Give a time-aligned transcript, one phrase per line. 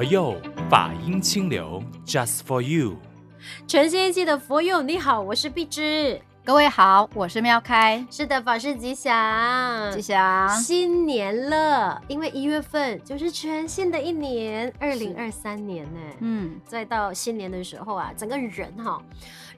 [0.00, 0.34] 佛佑
[0.70, 2.96] 法音清流，Just for you。
[3.66, 6.18] 全新一季的佛佑，你好，我是碧芝。
[6.42, 8.02] 各位好，我是妙开。
[8.10, 16.00] 是的，法师吉祥，吉祥，新年了，因为一月份就是全新的一年，二零二三年呢。
[16.20, 19.02] 嗯，再到新年的时候啊，整个人哈，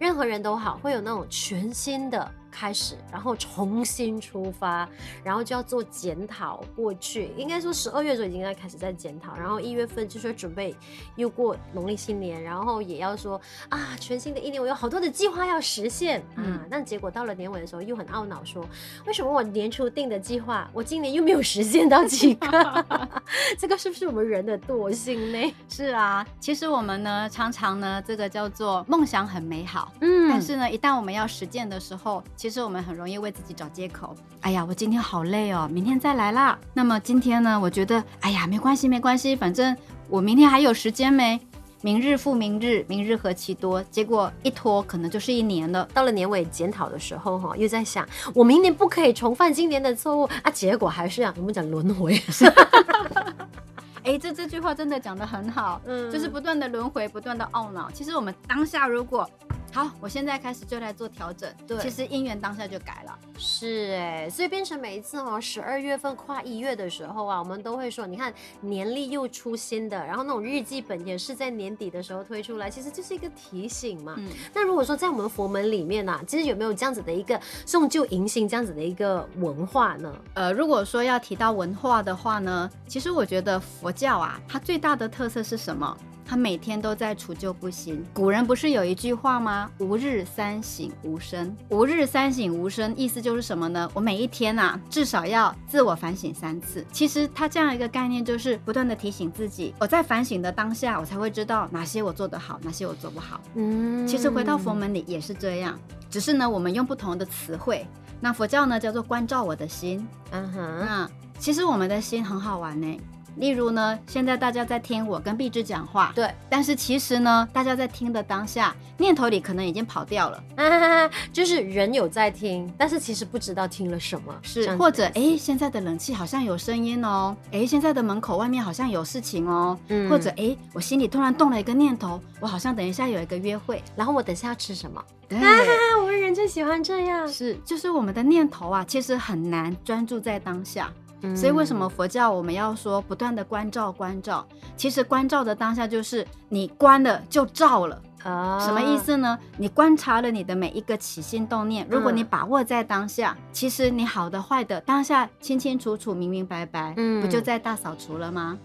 [0.00, 2.32] 任何人都好，会有那种全新的。
[2.52, 4.88] 开始，然后重新出发，
[5.24, 6.62] 然后就要做检讨。
[6.76, 10.76] 过去应该说十二月就已经在开始在检讨，然后一月份就是准备
[11.16, 13.40] 又过农历新年，然后也要说
[13.70, 18.64] 啊，全新的一年我有好多的计划要实现嗯，但结果到了年尾的时候又很懊恼，说
[19.06, 22.84] 为什么我年初定的计划，我今年又没有实现到几个？
[23.58, 25.54] 这个是不是我们人的惰性呢？
[25.68, 32.22] 是啊，其实我们呢常常呢这个叫做梦想很美好，嗯，但是呢一旦我们要实践的时候。
[32.36, 34.16] 其实我们很容易为自己找借口。
[34.40, 36.58] 哎呀，我今天好累哦，明天再来啦。
[36.74, 39.76] 那么今天呢，我觉得，哎呀，没关系，没关系，反正
[40.08, 41.40] 我明天还有时间没？
[41.84, 43.82] 明日复明日，明日何其多。
[43.84, 45.88] 结果一拖，可能就是一年了。
[45.92, 50.50] 到了年尾检讨的时候，哈，又在想，我明年不可以重犯今年的错误啊。
[50.50, 52.20] 结果还是啊，我们讲轮回。
[54.04, 57.90] 哎，这这句话真的讲得很好，嗯，就是不断的轮回，不断的懊恼。
[57.92, 59.28] 其实我们当下如果
[59.74, 61.50] 好，我现在开始就来做调整。
[61.66, 63.18] 对，其实姻缘当下就改了。
[63.38, 74.14] 是哎，所以变成每一次哦，十二月份跨一月的时候啊，我们都会说，你看年历又出新的，然后那种日记本也是在年底的时候推出来，其实就是一个提醒嘛。
[74.18, 74.28] 嗯。
[74.52, 80.14] 那如果说在我们佛门里面呢、啊，其实有没有这样子的一个送旧迎新这样子的一个文化呢？
[80.34, 85.96] 呃，如果说要提到文化的话呢，其实我觉得佛教啊，它最大的特色是什么？
[86.32, 88.02] 他每天都在除旧布新。
[88.14, 89.70] 古人不是有一句话吗？
[89.80, 91.54] 吾日三省吾身。
[91.68, 93.86] 吾日三省吾身，意思就是什么呢？
[93.92, 96.86] 我每一天啊，至少要自我反省三次。
[96.90, 99.74] 其实他这样一个概念，就是不断的提醒自己。
[99.78, 103.38] 我在反省的当下，我才会知道哪些我做得好，哪些我做不好。
[103.54, 105.78] 嗯，其实回到佛门里也是这样，
[106.08, 107.86] 只是呢，我们用不同的词汇。
[108.22, 110.08] 那佛教呢，叫做关照我的心。
[110.30, 112.98] 嗯哼，那其实我们的心很好玩呢。
[113.36, 135.02] 例如呢，现在大家在听我跟碧芝讲话，对，但是其实呢，大家在听的当下，念头里可能已经跑掉了，啊、 就是人有在听，但是其实不知道听了什么，是或者哎，现在的冷气好像有声音哦，哎，现在的门口外面好像有事情哦，嗯、或者哎，我心里突然动了一个念头，我好像等一下有一个约会，然后我等一下要吃什么？
[135.28, 140.92] 对，啊、我们人就喜欢这样，是，就是我们的念头啊，其实很难专注在当下。
[141.36, 144.46] 所以为什么佛教我们要说不断的关照关照？
[144.76, 149.38] 其实关照的当下就是你关了就照了啊，什么意思呢？
[149.56, 158.58] 你观察了你的每一个起心动念，如果你把握在当下，其实你好的坏的当下清清楚楚明明白白，不就在大扫除了吗？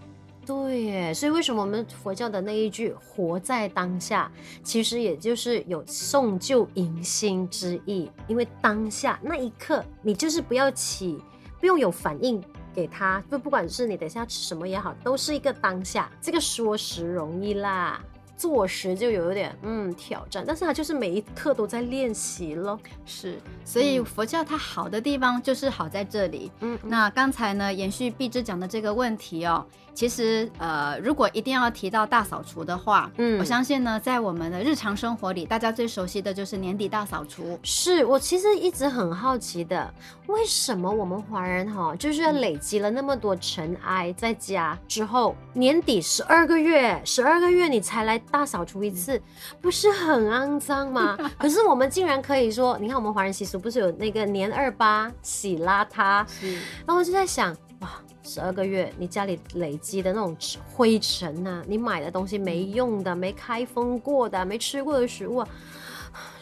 [0.46, 4.32] 对耶，所以为什么我们佛教的那一句“活在当下”，
[4.64, 11.22] 其实也就是有送旧迎新之意，因为当下那一刻你就是不要起。
[11.60, 16.10] 不用有反应给他，就不管是你等下吃什么也好，都是一个当下。
[16.22, 18.02] 这个说时容易啦，
[18.38, 22.80] 做时就有点嗯挑战，但是他就是每一刻都在练习咯。
[23.06, 26.52] 是，所以佛教它好的地方就是好在这里。
[26.62, 29.66] 嗯，那刚才呢，延续碧芝讲的这个问题哦。
[29.94, 37.60] 其实，呃，如果一定要提到大扫除的话，嗯，我相信呢，在我们的日常生活里，大家最熟悉的就是年底大扫除。
[37.64, 39.92] 是我其实一直很好奇的，
[40.28, 49.22] 为什么我们华人哈，就是累积了那么多尘埃在家之后，年底十二个月，十二个月你才来大扫除一次，
[49.62, 51.18] 不是很肮脏吗？
[51.38, 56.26] 可是我们竟然可以说，你看我们华人习俗不是有那个年二八洗邋遢？
[56.28, 57.90] 是，然后我就在想，哇。
[58.24, 60.36] 十二个月，你家里累积的那种
[60.76, 65.42] 灰尘呐、啊，你买的东西没用的、没开封过的、没吃过的食物，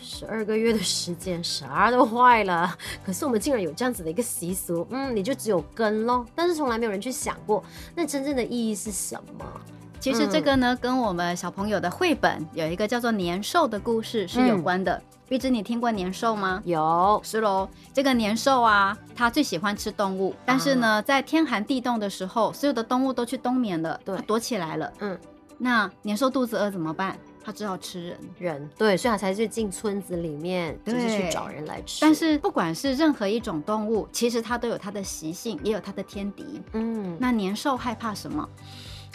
[0.01, 2.75] 十二个月的时间啥都坏了。
[3.05, 9.45] 可是我们竟然有这样子的一个习俗，嗯，你就只有跟咯，但是从来没有人去想过，那真正的意义是什么？
[10.05, 14.93] 其实这个呢，嗯、跟我们小朋友的绘本有一个叫做年兽的故事是有关的。
[14.93, 16.61] 嗯碧芝，你听过年兽吗？
[16.63, 17.67] 有，是喽。
[17.91, 24.93] 这个年兽啊，它最喜欢吃动物，但是呢，在天寒地冻的时候，所有的动物都去冬眠了，对，它躲起来了。
[24.99, 25.17] 嗯，
[25.57, 27.17] 那年兽肚子饿怎么办？
[27.43, 31.97] 它只好吃人，人对，所以它才去进村子里面，就是去找人来吃。
[32.01, 36.61] 但是不管是任何一种动物，其实它都有它的习性，也有它的天敌。
[36.73, 38.47] 嗯，那年兽害怕什么？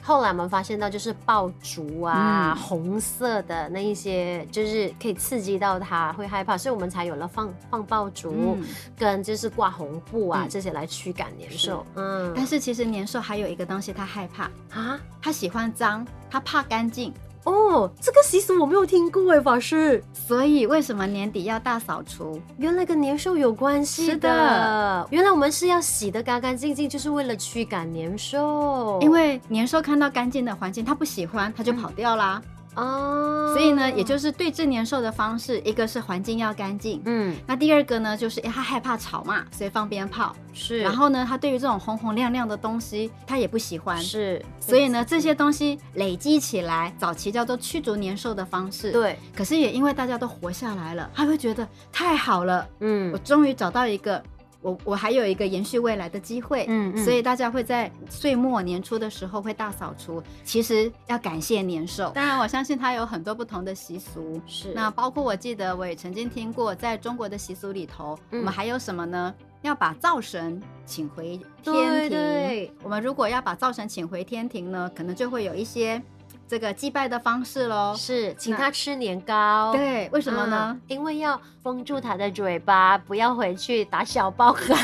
[0.02, 8.64] 后来我们发现到就是爆竹啊，嗯红色的那一些，就是可以刺激到它会害怕，所以我们才有了放放爆竹，嗯
[8.98, 11.84] 跟就是挂红布啊、嗯这些来驱赶年兽。
[11.94, 17.12] 嗯，但是其实年兽还有一个东西，它害怕，啊，它喜欢脏，它怕干净。
[17.44, 22.40] 哦，这个习俗我没有听过哎，法师，所以为什么年底要大扫除？
[22.58, 24.12] 原来跟年兽有关系的。
[24.12, 28.98] 是的原来我们是要洗得干干净净，就是为了驱赶年兽。
[29.00, 32.42] 因为年兽看到干净的环境，它不喜欢，它就跑掉啦。
[32.76, 40.34] 哦，所以呢，也就是对治年兽的方式，一个是环境要干净，嗯，那第二个呢，就是他害怕吵嘛，所以放鞭炮。
[40.52, 44.00] 是，然后呢，他对于这种红红亮亮的东西，他也不喜欢。
[44.00, 48.92] 是，所以呢，这些东西累积起来，早期叫做驱逐年兽的方式。。
[48.92, 54.22] 对，可是也因为大家都活下来了，他会觉得太好了，嗯我终于找到一个。
[54.62, 60.22] 我我还有一个延续未来的机会，嗯嗯所以大家会在岁末年初的时候会大扫除。
[60.44, 64.40] 其实要感谢年兽，当然我相信它有很多不同的习俗。
[64.46, 69.34] 是那包括我记得我也曾经听过，在中国的习俗里头，嗯我们还有什么呢？
[69.62, 72.10] 要把灶神请回天对庭。
[72.10, 76.02] 对我们如果要把灶神请回天庭呢，可能就会有一些
[76.50, 77.94] 这个祭拜的方式喽。
[77.96, 79.70] 是，请他吃年糕。
[79.72, 80.70] 对，为什么呢？
[80.72, 84.58] 嗯因为要封住他的嘴巴，不要回去打小报告。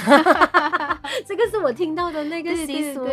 [1.27, 3.05] 这个是我听到的那个习俗。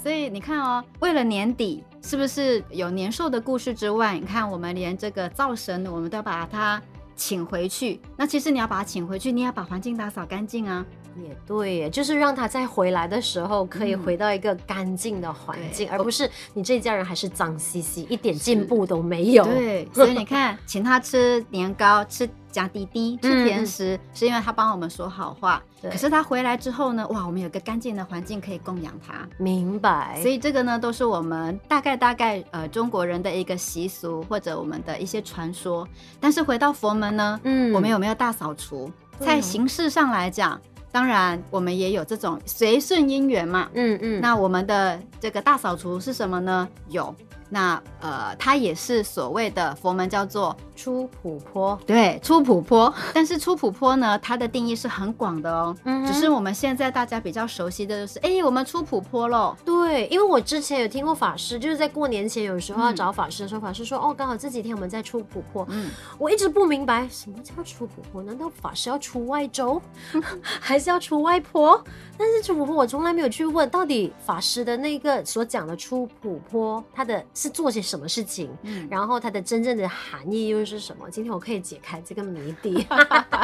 [0.00, 6.80] 所以你看哦，为了年底，是不是有年兽的故事之外，你看我们连这个灶神，我们都要把它
[7.16, 8.00] 请回去。
[8.16, 10.86] 那其实你要把它请回去，你要把环境打扫干净啊。
[11.16, 19.44] 也对耶，就是让他在回来的时候可以嗯回到一个干净的环境，对而不是你这一家人还是脏兮兮，一点进步都没有。
[19.44, 25.62] 对， 所以你看，请他吃年糕，吃夹滴滴，吃甜食，是因为他帮我们说好话。
[25.80, 29.26] 对可是他回来之后呢，哇，我们有个干净的环境可以供养他。
[29.38, 30.18] 明白。
[30.20, 35.88] 所以这个呢，都是我们大概大概呃中国人的一个习俗，或者我们的一些传说。
[36.20, 38.90] 但是回到佛门呢，嗯我们有没有大扫除？
[39.18, 40.58] 在形式上来讲，
[40.92, 43.68] 当然我们也有这种随顺因缘嘛。
[43.74, 46.68] 嗯嗯，那我们的这个大扫除是什么呢？
[46.88, 47.14] 有，
[47.48, 55.76] 那呃，它也是所谓的佛门叫做出普坡，对出普坡，但是出普坡呢，它的定义是很广的哦。
[55.84, 59.54] 嗯只是我们现在大家比较熟悉的就是，哎，我们出普坡喽。
[59.62, 69.82] 对，因为我之前有听过法师，就是在过年前有时候要嗯找法师的时候，法师说哦，刚好这几天我们在出普坡，嗯，我一直不明白什么叫出普坡，难道法师要出外州，
[70.42, 71.78] 还是要出外坡？
[72.16, 78.50] 但是出普坡我从来没有去问，到底法师的那个所讲的出普坡，他的是做些什么事情？
[78.62, 81.10] 嗯然后它的真正的含义又是是什么？
[81.10, 82.86] 今天我可以解开这个谜底。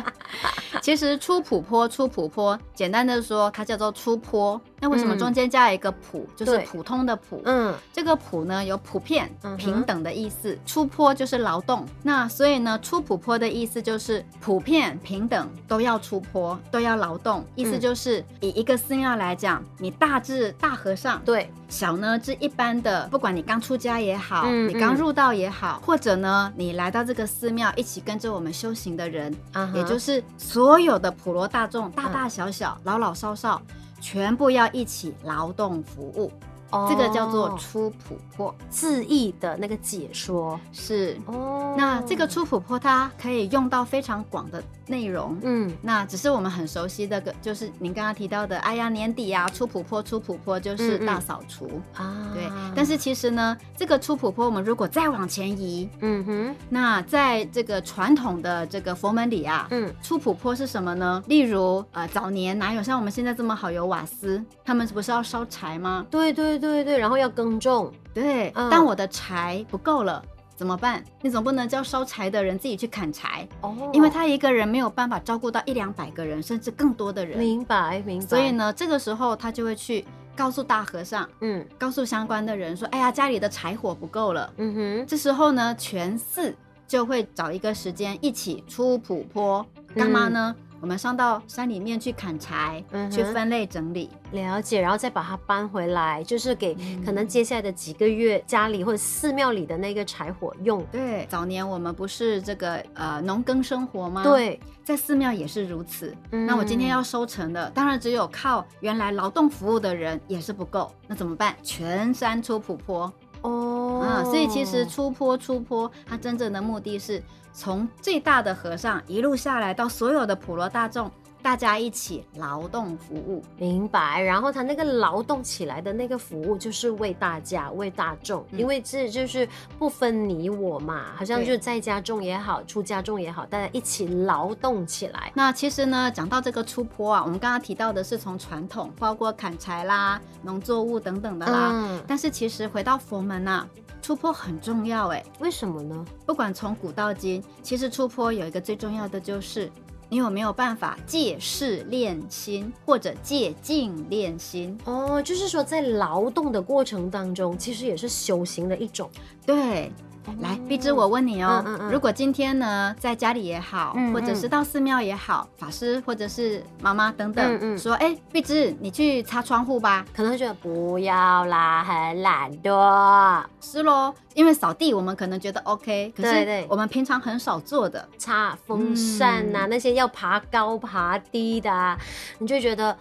[0.81, 4.61] 其实出普坡，出普坡，简单的说，它叫做出坡。
[4.81, 7.40] 那为什么中间加一个普，就是普通的普？
[7.44, 11.87] 嗯，这个普呢有普遍嗯、平等的意思，出坡就是劳动。
[12.02, 17.44] 那所以呢，出普坡的意思就是普遍平等都要出坡，都要劳动。
[17.55, 33.61] 意思就是以一个寺庙来讲，你大至大和尚，对，小呢至一般的，不管你刚出家也好，嗯你刚入道也好，或者呢你来到这个寺庙一起跟着我们修行的人，啊也就是所有的普罗大众，大大小小、老老少少，
[34.08, 36.31] 全部要一起劳动服务。
[36.70, 41.16] 哦这个叫做出普坡，字义的那个解说是。
[41.26, 45.38] 哦那这个出普坡它可以用到非常广的内容。
[45.42, 51.69] 嗯那只是我们很熟悉的个，就是您刚刚提到的，哎呀，年底呀、出普坡，出普坡就是大扫除。
[51.94, 61.22] 啊对，但是其实呢，这个出普坡，我们如果再往前移，嗯哼那在这个传统的这个佛门里啊，嗯出普坡是什么呢？
[61.26, 64.43] 例如，呃，早年哪有像我们现在这么好有瓦斯？
[64.64, 66.06] 他们不是要烧柴吗？
[66.10, 70.22] 对对对对，然后要耕种对，嗯当我的柴不够了。
[70.55, 71.05] 怎么办？
[71.20, 77.39] 你总不能叫烧柴的人自己去砍柴，哦因为他一个人没有办法照顾到一两百个人，甚至更多的人。
[77.39, 80.03] 明白明白，所以呢，这个时候他就会去
[80.34, 89.63] 告诉大和尚，嗯告诉相关的人说：“哎呀，家里的柴火不够了。”嗯哼这时候呢，全寺就会找一个时间一起出普坡，
[89.94, 90.56] 干嘛呢？
[90.86, 94.08] 我们上到山里面去砍柴，嗯去分类整理。
[94.31, 100.84] 了解，然后再把它搬回来，就是给嗯可能接下来的几个月家里或者寺庙里的那个柴火用。
[100.93, 106.14] 对，早年我们不是这个呃农耕生活吗？，对，在寺庙也是如此。
[106.31, 111.56] 嗯那我今天要收成的，当然只有靠原来劳动服务的人也是不够，那怎么办？
[111.64, 113.12] 全山出普坡
[113.43, 114.24] 哦啊！
[114.24, 121.10] 所以其实出坡出坡，它真正的目的是从最大的和尚一路下来到所有的普罗大众。
[121.43, 123.43] 大家一起劳动服务。
[123.56, 124.20] 明白。
[124.20, 135.32] 然后他那个劳动起来的那个服务，就是为大家、为大众，嗯、因为这就是不分你我嘛，好像就是在家种也好，出家种也好，大家一起劳动起来。
[135.34, 141.70] 那其实呢，讲到这个出坡啊，我们刚刚提到的是从传统，包括砍柴啦、农作物等等的啦。
[141.72, 142.02] 嗯。
[142.06, 143.66] 但是其实回到佛门啊。
[144.02, 146.05] 出坡很重要哎，为什么呢？
[146.24, 149.69] 不管从古到今，其实出坡有一个最重要的就是，
[150.08, 154.79] 你有没有办法借势练心，或者借境练心？
[154.84, 159.10] 哦，就是说在劳动的过程当中，其实也是修行的一种。
[159.44, 159.91] 对。
[160.40, 173.42] 来，碧芝，我问你哦，嗯嗯嗯、如果今天呢，在家里也好，或者是到寺庙也好，法师或者是妈妈等等，说，哎，碧芝，你去擦窗户吧，可能会觉得不要啦，很懒惰。
[173.60, 181.98] 是喽，因为扫地我们可能觉得 OK，可是我们平常很少做的，擦风扇呐、啊，嗯、那些要爬高爬低的、啊，
[182.38, 182.96] 你就觉得。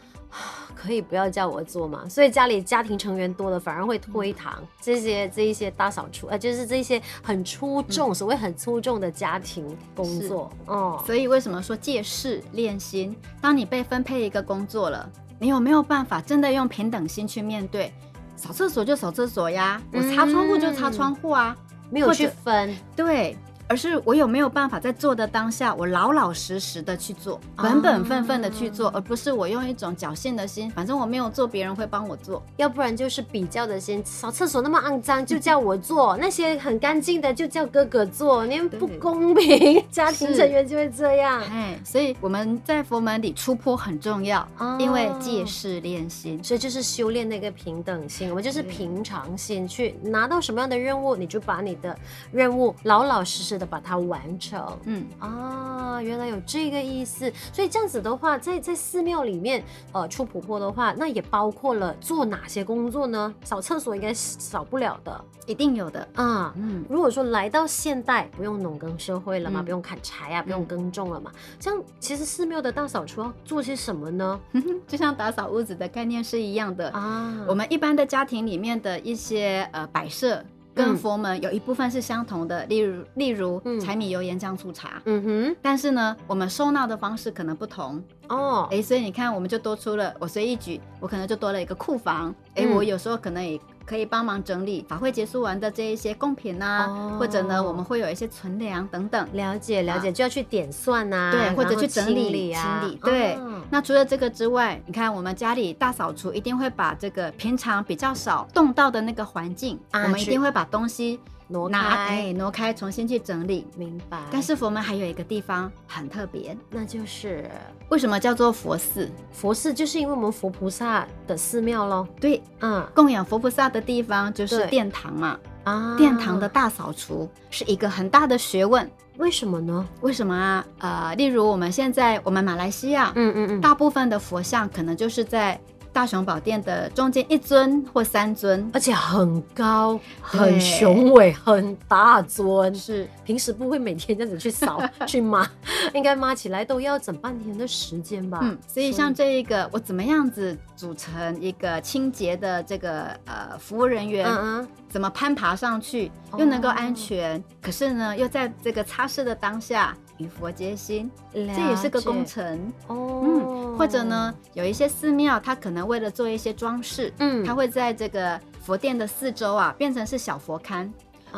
[0.75, 9.65] 可以不要叫我做嘛，所以家里家庭成员多了，反而会推搪这些这一些大扫除，呃，就是这些很出众，嗯、所谓很出众的家庭
[9.96, 13.15] 工作，哦，所以为什么说借势练心？
[13.42, 17.92] 当你被分配一个工作了，你有没有办法真的用平等心去面对？
[18.36, 23.38] 扫厕所就扫厕所呀，我擦窗户就擦窗户啊，嗯、没有去分，对。
[23.68, 41.42] 而是我有没有办法在做的当下，我老老实实的去做，本本分分的去做，而不是我用一种侥幸的心，反正我没有做，别人会帮我做，要不然就是比较的心，扫厕所那么肮脏就叫我做，那些很干净的就叫哥哥做，你们不公平， 家庭成员就会这样。
[41.50, 44.48] 哎，所以我们在佛门里出坡很重要，
[44.80, 51.98] 因为借势练心，所以就是修炼那个平等心，我们就是平常心去拿到什么样的任务，你就把你的
[52.32, 63.34] 任务老老实实的把它完成，嗯啊，原来有这个意思，所以这样子的话，在在寺庙里面，呃，出普坡的话，那也包括了做哪些工作呢？
[63.44, 66.54] 扫厕所应该少不了的，一定有的啊。
[66.58, 74.40] 嗯，如果说来到现代，不用农耕社会了嘛，嗯、不用砍柴啊，不用耕种了嘛，嗯、这样其实寺庙的大扫除要做些什么呢？
[74.88, 77.46] 就像打扫屋子的概念是一样的啊。
[77.48, 80.44] 我们一般的家庭里面的一些呃摆设。
[80.75, 88.03] 跟佛门有一部分是相同的，例如例如柴米油盐酱醋茶，嗯哼，但是呢，我们收纳的方式可能不同。
[88.27, 93.60] 哦，哎，所以你看，我们就多出了，我随意举，我可能就多了一个库房，哎，我有时候可能也。
[93.86, 99.27] 可以帮忙整理法会结束完的这一些贡品啊，哦、或者呢，我们会有一些存粮等等。
[99.34, 102.96] 了解了解，啊、就要去点算呐、啊，对，或者去整理啊，清理。
[103.04, 111.20] 对，哦、那除了这个之外，你看我们家里大扫除一定会把这个平常比较少动到的那个环境，啊、我们一定会把东西。
[111.48, 114.20] 挪开，哎，挪开，重新去整理，明白。
[114.32, 117.50] 但是佛门还有一个地方很特别，那就是
[117.90, 119.10] 为什么叫做佛寺？
[119.32, 122.08] 佛寺就是因为我们佛菩萨的寺庙喽。
[122.20, 125.40] 对，嗯，供养佛菩萨的地方就是殿堂嘛。
[125.64, 128.90] 啊，殿堂的大扫除是一个很大的学问。
[129.18, 129.88] 为什么呢？
[130.02, 130.66] 为什么啊？
[130.80, 135.60] 呃，例如我们现在我们马来西亚，嗯嗯嗯，大部分的佛像可能就是在。
[135.96, 142.75] 大雄宝殿的中间一尊或三尊，而且很高、很雄伟、很大尊。
[142.75, 145.48] 是平时不会每天这样子去扫 去抹，
[145.94, 148.40] 应该抹起来都要整半天的时间吧？
[148.42, 154.25] 嗯，所以像这一个，我怎么样子组成一个清洁的这个呃服务人员？
[154.28, 157.42] 嗯嗯，怎么攀爬上去又能够安全？
[157.62, 159.96] 可是呢，又在这个擦拭的当下。
[160.18, 163.22] 与佛结心，这也是个工程哦。
[163.24, 170.90] 嗯，或者呢，有一些寺庙，它可能为了做一些装饰，嗯，它会在这个佛殿的四周啊，变成是小佛龛。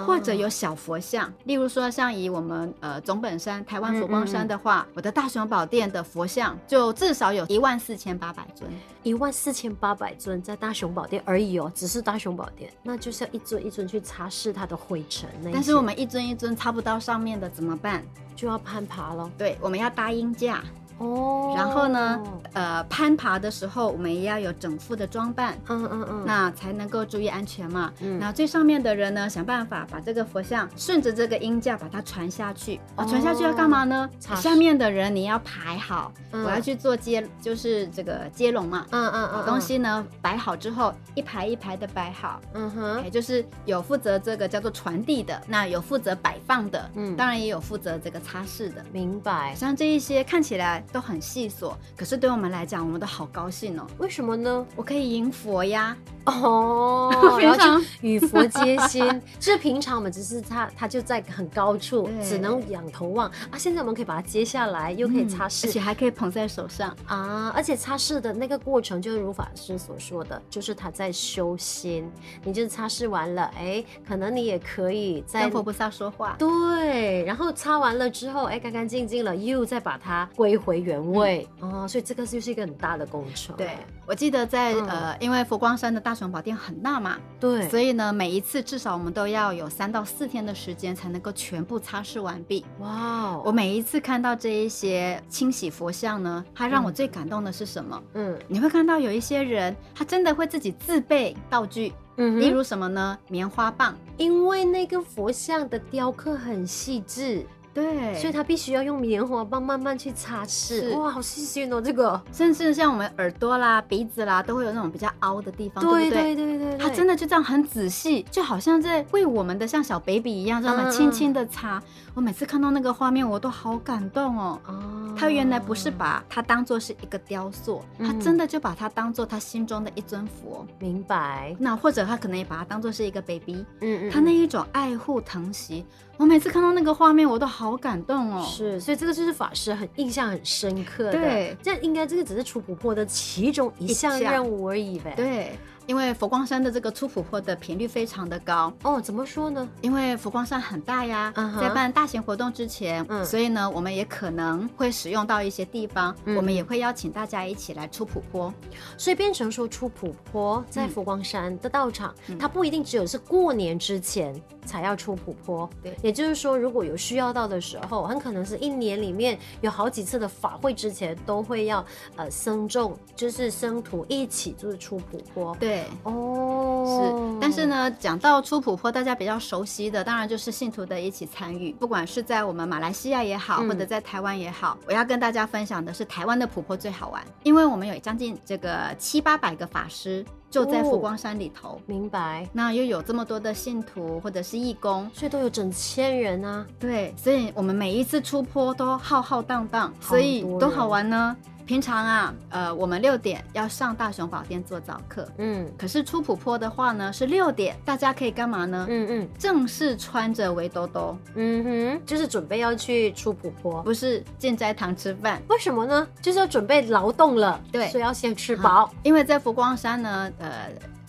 [0.06, 8.70] 或者有小佛像，例如说像以我们呃总本山台湾佛光山的话，嗯嗯，我的大雄宝殿的佛像就至少有一万四千八百尊，
[9.04, 15.30] 一万四千八百尊在大雄宝殿而已哦，只是大雄宝殿，那就是要一尊一尊去擦拭它的灰尘。
[15.54, 18.04] 但是我们一尊一尊擦不到上面的怎么办？
[18.36, 19.30] 就要攀爬了。
[19.38, 20.64] 对，我们要搭鹰架。
[21.00, 22.24] 哦，然后呢，
[22.54, 27.94] 呃，攀爬的时候我们也要有整副的装扮，嗯嗯嗯，那才能够注意安全嘛。
[28.02, 32.80] 嗯，那最上面的人呢，想办法把这个佛像顺着这个音架把它传下去。
[32.96, 34.10] 哦，传下去要干嘛呢？
[34.20, 38.86] 下面的人你要排好，我要去做接，就是这个接龙嘛。
[38.90, 42.42] 嗯嗯嗯，东西呢摆好之后，一排一排的摆好。
[42.54, 48.84] 嗯哼，也就是有负责这个叫做传递的，那有负责摆放的，嗯，当然也有负责这个擦拭的。
[48.92, 49.54] 明白。
[49.54, 50.84] 像这一些看起来。
[50.92, 53.86] 都很细琐，可是对我们来讲，我们都好高兴哦。
[53.98, 54.66] 为什么呢？
[54.76, 55.96] 我可以迎佛呀。
[56.26, 59.02] 哦，然后就与佛接心。
[59.40, 63.58] 就 是平常我们只是他，他就在很高处，只能仰头望啊。
[63.58, 67.50] 现在我们可以把它接下来，又可以擦拭，嗯，而且还可以捧在手上啊。
[67.56, 72.12] 而且擦拭的那个过程，就是如法师所说的，就是他在修心。
[72.44, 76.36] 你就是擦拭完了，哎，可能你也可以在跟佛菩萨说话。
[76.38, 81.48] 对，然后擦完了之后，哎，干干净净了，又再把它归回原位。
[81.60, 83.56] 哦、所以这个就是一个很大的工程。
[83.56, 92.66] 对，我记得在、嗯、呃，因为佛光山的大雄宝殿很大嘛，对，所以呢，每一次至少我们都要有三到四天的时间才能够全部擦拭完毕。
[92.80, 98.04] 哇、我每一次看到这一些清洗佛像呢，它让我最感动的是什么？
[98.14, 101.94] 嗯，你会看到有一些人，他真的会自己自备道具。
[102.20, 103.16] 嗯，例如什么呢？
[103.30, 107.46] 棉花棒，因为那个佛像的雕刻很细致。
[107.78, 110.98] 对，所以他必须要用棉花棒慢慢去擦拭。
[110.98, 112.20] 哇，好细心哦，这个。
[112.32, 116.36] 甚至像我们耳朵啦、鼻子啦，都会有那种比较凹的地方，对对不对？
[116.36, 116.78] 对对对对。
[116.80, 121.80] 他真的就这样很仔细，就好像在为我们的像小 baby 一样，这样轻轻的擦。
[122.16, 124.60] 我每次看到那个画面，我都好感动哦。
[124.66, 125.14] 哦。
[125.16, 130.66] 他原来不是把它当做是一个雕塑，他真的就把它当做他心中的一尊佛。
[130.80, 131.56] 明白。
[131.60, 133.64] 那或者他可能也把它当做是一个 baby。
[133.82, 134.12] 嗯嗯。
[134.12, 135.86] 他那一种爱护疼惜。
[136.18, 138.46] 我每次看到那个画面，我都好感动哦。
[138.46, 141.14] 是，所以这个就是法师很印象很深刻的。
[141.14, 145.14] 对，这应该这个只是出琥珀的其中一项任务而已呗。
[145.16, 145.52] 对。
[145.88, 149.68] 因为佛光山的这个出普坡的频率非常的高哦，怎么说呢？
[149.82, 151.60] 因为佛光山很大呀，uh-huh.
[151.62, 158.54] 在办大型活动之前，嗯，所以呢，我们也可能会使用到一些地方，嗯，我们也会邀请大家一起来出普坡，
[158.98, 171.86] 所以变成说出普坡在佛光山的道场，嗯，它不一定只有是过年之前才要出普坡，对，也就是说，如果有需要到的时候，很可能是一年里面有好几次的法会之前都会要
[172.18, 175.77] 呃僧众就是僧徒一起就是出普坡，对。
[176.04, 192.48] 哦，是，但是呢，讲到出普坡，大家比较熟悉的，当然就是信徒的一起参与，不管是在我们马来西亚也好，或者在台湾也好，我要跟大家分享的是台湾的普坡最好玩，因为我们有将近这个七八百个法师就在佛光山里头，明白？
[192.54, 201.36] 那又有这么多的信徒或者是义工，所以都有整千人啊，对，所以我们每一次出坡都浩浩荡荡，所以多好玩呢。
[201.68, 208.88] 平常啊，呃，我们六点要上大雄宝殿做早课，嗯，可是出普坡的话呢，是六点，大家可以干嘛呢？
[208.90, 216.08] 嗯嗯，正式穿着围兜兜，嗯哼，就是准备要去出普坡，不是进斋堂吃饭，为什么呢？
[216.22, 220.50] 就是要准备劳动了，对，所以要先吃饱，因为在佛光山呢，呃。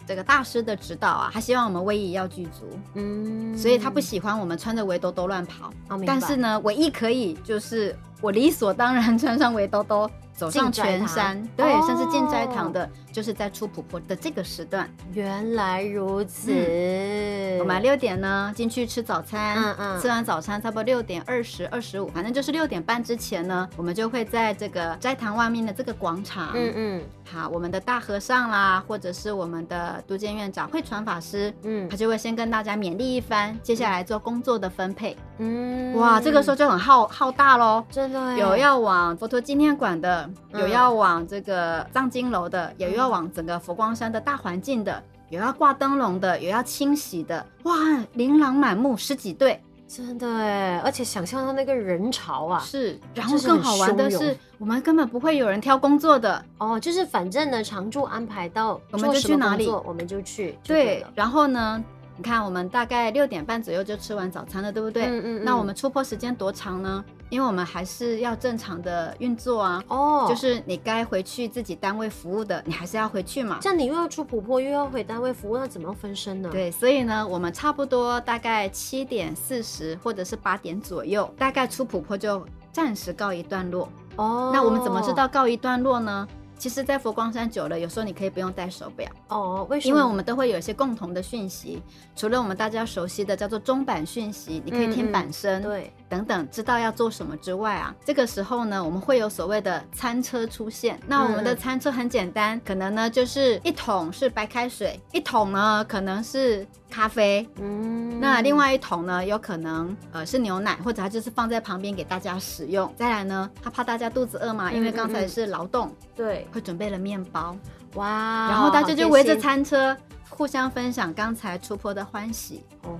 [0.08, 5.70] 这个大师的指导啊，他希望我们威仪要具足，嗯，所以他不喜欢我们穿着围兜兜乱跑。
[5.90, 12.88] 哦，但是呢，唯一可以就是我理所当然穿上围兜兜走上全山，对，哦，甚至进斋堂的。
[13.10, 16.52] 就是在出普坡的这个时段，原来如此。
[16.52, 43.08] 嗯、我们六点呢进去吃早餐，嗯嗯，吃完早餐差不多六点二十二十五，反正就是六点半之前呢，我们就会在这个斋堂外面的这个广场，嗯嗯，好，我们的大和尚啦，或者是我们的都监院长会传法师，嗯，他就会先跟大家勉励一番，接下来做工作的分配，嗯，哇，这个时候就很浩浩大喽，真的，有要往佛陀纪念馆的，有要往这个藏经楼的，有要。
[43.08, 47.74] 往整个佛光山的大环境的，有要挂灯笼的，有要清洗的，哇，
[48.12, 49.58] 琳琅满目，十几队，
[49.88, 50.78] 真的哎！
[50.84, 61.06] 而且想象到那个人潮啊，是，然后更好玩的是，我们根本不会有人挑工作的哦，就是反正呢，常住安排到，我们就去哪里，我们就去就对，对。
[61.14, 61.82] 然后呢，
[62.18, 65.04] 你看我们大概六点半左右就吃完早餐了，对不对？
[65.06, 65.44] 嗯嗯，嗯。
[65.44, 67.02] 那我们出坡时间多长呢？
[67.30, 73.60] 因为我们还是要正常的运作啊，哦、oh.，就是你该回去自己单位服务的，你还是要回去嘛。
[73.60, 76.48] 像你又要出普坡，又要回单位服务，那怎么分身呢？
[76.50, 83.88] 对，所以呢，我们差不多大概七点四十或者是八点左右，大概出普坡就暂时告一段落。
[84.16, 86.26] 哦、oh.，那我们怎么知道告一段落呢？
[86.58, 89.64] 其实，在佛光山久了，有时候你可以不用戴手表哦。
[89.70, 89.90] 为什么？
[89.90, 91.80] 因为我们都会有一些共同的讯息，
[92.16, 100.98] 除了我们大家熟悉的叫做钟板讯息，你可以听板声，对，等等，知道要做什么之外啊，这个时候呢，我们会有所谓的餐车出现。
[101.06, 112.92] 那我们的餐车很简单，可能呢就是一桶是白开水，一桶呢可能是咖啡，嗯，那另外一桶呢有可能呃是牛奶，或者它就是放在旁边给大家使用。
[112.96, 116.46] 再来呢，他怕大家肚子饿嘛，因为刚才是劳动，对。
[116.50, 117.54] 会准备了面包，
[117.94, 118.48] 哇！
[118.48, 119.96] 然后大家就围着餐车，
[120.30, 122.64] 互相分享刚才出坡的欢喜。
[122.82, 122.97] 哦，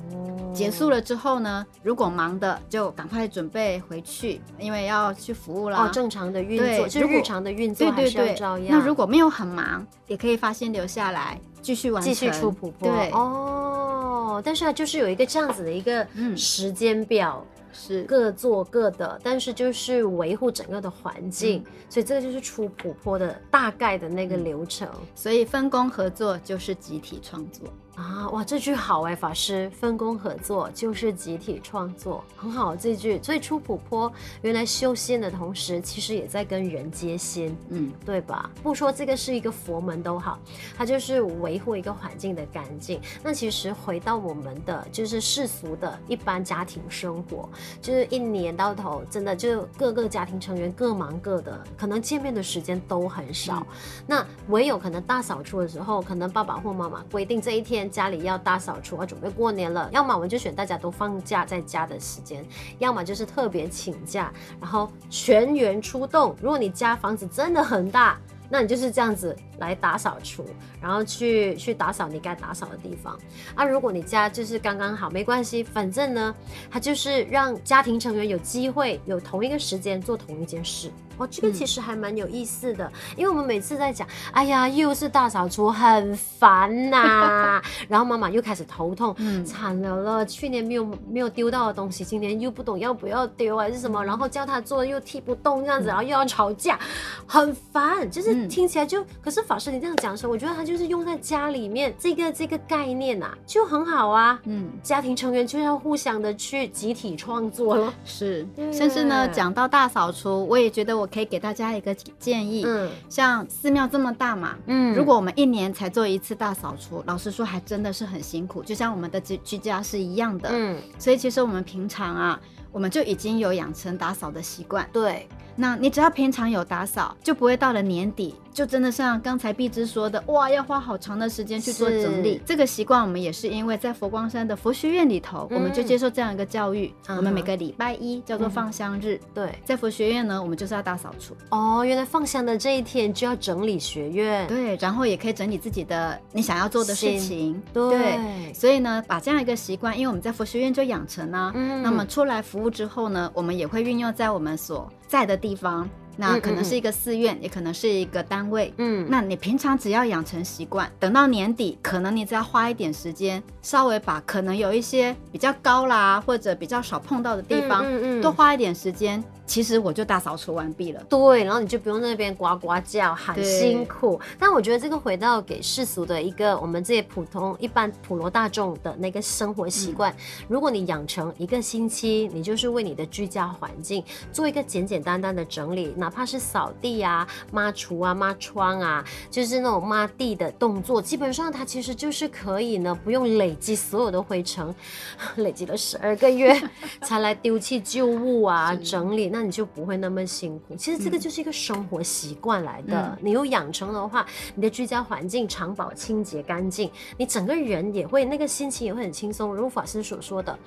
[0.58, 5.84] 结束了之后呢，如果忙的就赶快准备回去，因为要去服务啦。
[5.84, 8.66] 哦，正常的运作，就是日常的运作还是要照样。
[8.70, 12.88] 那如果没有很忙，也可以发现留下来继续完成，继续出普波。
[12.90, 17.44] 对哦，但是它就是有一个这样子的一个时间表。
[17.44, 24.88] 嗯是各做各的，但是就是维护整个的环境，嗯，所以这个就是出普波的大概的那个流程。
[24.94, 27.68] 嗯，所以分工合作就是集体创作。
[27.98, 33.20] 啊，哇，这句好哎，法师，分工合作就是集体创作，很好这句。
[33.20, 38.48] 所以出普坡，原来修仙的同时，其实也在跟人接心，嗯，对吧？
[38.62, 40.38] 不说这个是一个佛门都好，
[40.76, 43.00] 它就是维护一个环境的干净。
[43.20, 47.48] 那其实回到我们的就是世俗的一般家庭生活，
[47.82, 53.58] 就是一年到头，真的就各个家庭成员各忙各的，可能见面的时间都很少。
[53.58, 57.87] 嗯、那唯有可能大扫除的时候，可能爸爸或妈妈规定这一天。
[57.88, 59.88] 家里要大扫除啊，准备过年了。
[59.92, 62.44] 要么我们就选大家都放假在家的时间，
[62.78, 66.36] 要么就是特别请假，然后全员出动。
[66.40, 68.18] 如果你家房子真的很大，
[68.50, 70.44] 那你就是这样子来打扫除，
[70.80, 73.18] 然后去去打扫你该打扫的地方。
[73.54, 76.34] 啊，如果你家就是刚刚好，没关系，反正呢，
[76.70, 80.90] 它就是让家庭成员有机会有同一个时间做同一件事。
[81.18, 86.96] 哦，这个其实还蛮有意思的，嗯，因为我们每次在讲，哎呀，又是大扫除，很烦呐，
[87.58, 96.78] 啊，然后妈妈又开始头痛，嗯，惨了了，去年没有没有丢到的东西，今年又不懂要不要丢还是什么，然后叫他做又踢不动这样子，然后又要吵架，
[97.26, 111.07] 很烦，就是听起来就，嗯，可是法师你这样讲的时候，我觉得他就是用在家里面这个这个概念啊，就很好啊，嗯，家庭成员就要互相的去集体创作了，是，甚至呢讲到大扫除，我也觉得我。
[111.12, 122.40] 可以给大家一个建议，嗯，像寺庙这么大嘛，嗯，如果我们一年才做一次大扫除，老实说还真的是很辛苦，就像我们的居居家是一样的，嗯，所以其实我们平常啊，
[122.70, 125.28] 我们就已经有养成打扫的习惯，对，
[125.60, 128.36] 那你只要平常有打扫，就不会到了年底。
[128.52, 132.40] 就真的像刚才碧芝说的，哇，要花好长的时间去做整理。
[132.44, 136.92] 这个习惯我们也是因为在佛光山的佛学院里头，嗯、我们就接受这样一个教育。
[137.06, 139.20] 嗯、我们每个礼拜一叫做放香日。
[139.32, 141.36] 对、嗯，在佛学院呢，我们就是要大扫除。
[141.50, 144.48] 哦，原来放香的这一天就要整理学院。
[144.48, 147.62] 对，然后也可以整理自己的你想要做的事情。
[147.72, 151.52] 对，对，所以呢，把这样一个习惯，因为我们在佛学院就养成了。
[151.80, 155.88] 那么出来服务之后呢，我们也会运用在我们所在的地方。
[156.20, 158.74] 那可能是一个寺院，嗯嗯，也可能是一个单位。
[158.78, 169.22] 嗯，那你平常只要养成习惯，等到年底，可能你只要花一点时间，稍微把可能有一些比较高啦，或者比较少碰到的地方，嗯嗯嗯，多花一点时间。
[169.48, 174.20] 其实我就大扫除完毕了，对，然后你就不用在那边呱呱叫，很辛苦。
[174.38, 180.16] 但我觉得这个回到给世俗的一个我们这些普通一般普罗大众的那个生活习惯，嗯，
[180.48, 194.74] 如果你养成一个星期，你就是为你的居家环境做一个简简单单的整理，哪怕是扫地啊、抹厨啊、抹窗啊，就是那种抹地的动作，基本上它其实就是可以呢，不用累积所有的灰尘，
[195.36, 196.54] 累积了十二个月
[197.00, 199.37] 才来丢弃旧物啊，整理那。
[199.38, 200.74] 那你就不会那么辛苦。
[200.74, 203.00] 其实这个就是一个生活习惯来的。
[203.00, 209.54] 嗯、你有养成的话，你的居家环境常保清洁干净，你整个人也会那个心情也会很轻松。
[209.54, 210.58] 如法师所说的，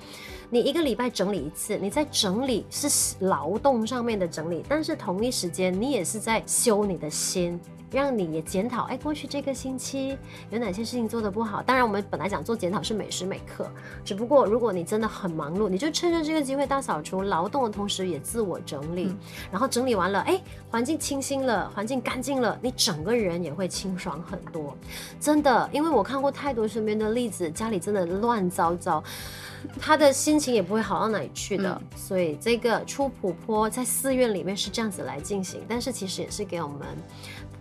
[0.48, 7.60] 你一个礼拜整理一次，你在整理是劳动上面的整理，但是同一时间你也是在修你的心。
[7.92, 10.16] 让你也检讨，哎，过去这个星期
[10.50, 11.62] 有哪些事情做得不好？
[11.62, 13.70] 当然，我们本来讲做检讨是每时每刻，
[14.04, 19.18] 只不过如果你真的很忙碌，你就趁着这个机会大扫除，劳动的同时也自我整理，嗯、
[19.50, 24.76] 然后整理完了，哎，环境清新了，环境干净了，你整个人也会清爽很多。
[25.20, 29.02] 真的，因为我看过太多身边的例子，家里真的乱糟糟，
[29.78, 31.70] 他的心情也不会好到哪里去的。
[31.70, 36.86] 嗯、所以这个出普坡在寺院里面是这样子来进行，但是其实也是给我们。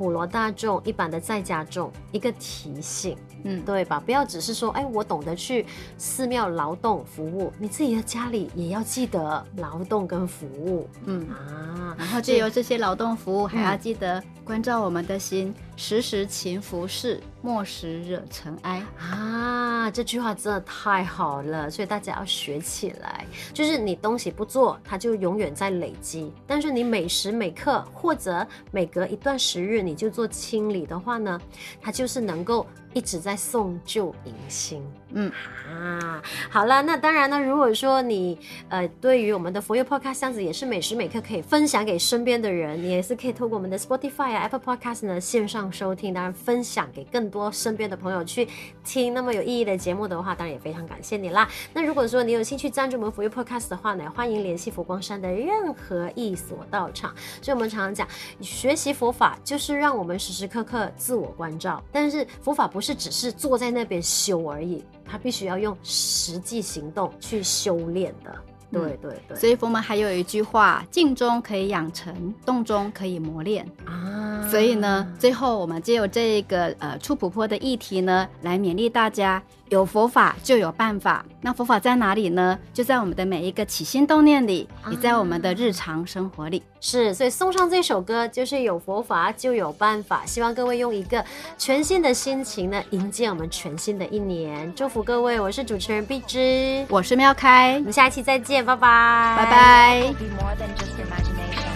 [0.02, 4.02] 普罗大众一般的在家众一个提醒，嗯，对吧？
[4.04, 5.64] 不要只是说，哎，我懂得去
[5.96, 19.92] 寺庙劳动服务，你自己的家里也要记得劳动跟服务，嗯啊，然后借由这些劳动服务，还要记得关照我们的心，时时勤拂拭，莫使惹尘埃啊！
[19.92, 23.26] 这句话真的太好了，所以大家要学起来。
[23.54, 31.38] 就是你东西不做，它就永远在累积；但是你每时每刻或者每隔一段时日，你你就做清理的话呢，
[31.82, 34.86] 它就是能够一直在送旧迎新。
[35.14, 35.30] 嗯
[35.70, 38.38] 啊，好了，那当然呢，如果说你
[38.70, 48.48] 呃对于我们的佛佑 Podcast 这样子也是每时每刻可以分享给身边的人，你也是可以透过我们的 Spotify 啊 Apple Podcast 呢线上收听，当然分享给更多身边的朋友去
[48.84, 51.48] 听那么有意义的的节目的话，当然也非常感谢你啦。
[51.74, 57.16] 那如果说你有兴趣赞助我们 For You Podcast 的话呢，欢迎联系佛光山的任何一所道场。
[57.42, 58.06] 所以我们常常讲，
[58.42, 68.36] 学习佛法就是让我们时时刻刻自我关照，但是佛法不是只是坐在那边修而已，他必须要用实际行动去修炼的。
[68.72, 74.48] 对对对，所以佛门还有一句话：静中可以养成，动中可以磨练啊。
[74.50, 79.44] 所以呢，最后我们借由这个呃触普坡的议题呢，来勉励大家。
[79.68, 82.60] 有佛法就有办法，那佛法在哪里呢？
[82.74, 86.62] 就在我们的每一个起心动念里，也在我们的日常生活里。
[86.84, 90.26] 是，所以送上这首歌就是有佛法就有办法。
[90.26, 91.24] 希望各位用一个
[91.56, 94.74] 全新的心情呢，迎接我们全新的一年。
[94.74, 101.71] 祝福各位，我是主持人碧芝，我是妙开，我们下一期再见，拜拜，拜拜。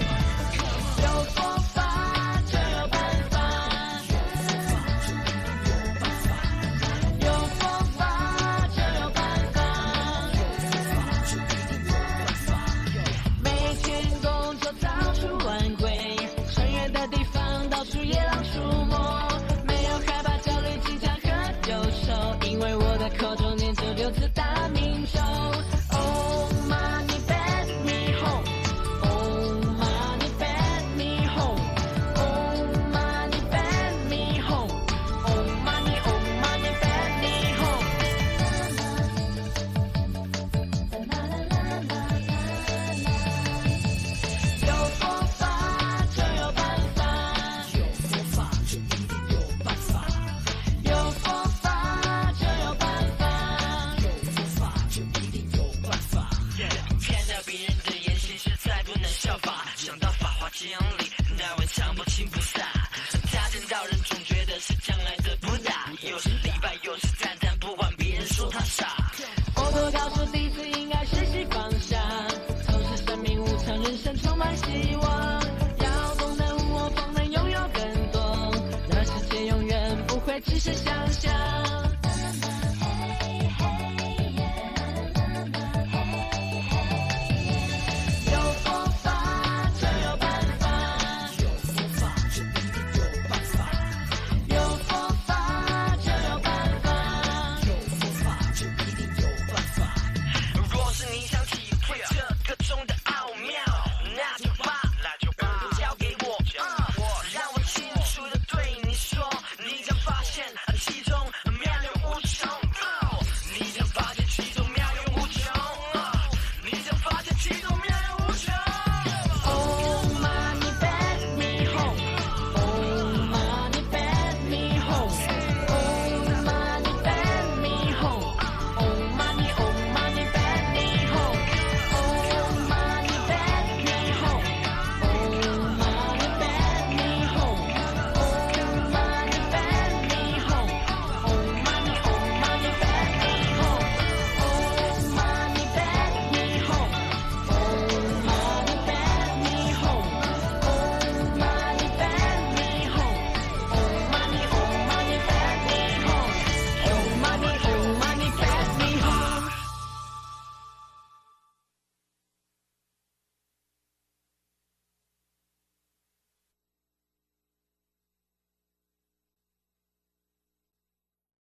[17.92, 18.85] 是野老鼠。